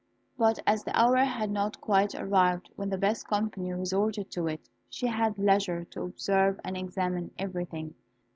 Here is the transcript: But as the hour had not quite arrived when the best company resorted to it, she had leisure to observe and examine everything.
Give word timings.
But 0.35 0.57
as 0.65 0.83
the 0.83 0.99
hour 0.99 1.17
had 1.17 1.51
not 1.51 1.79
quite 1.79 2.15
arrived 2.15 2.71
when 2.75 2.89
the 2.89 2.97
best 2.97 3.27
company 3.27 3.71
resorted 3.71 4.31
to 4.31 4.47
it, 4.47 4.67
she 4.89 5.05
had 5.05 5.37
leisure 5.37 5.85
to 5.91 6.01
observe 6.01 6.59
and 6.63 6.75
examine 6.75 7.29
everything. 7.37 7.93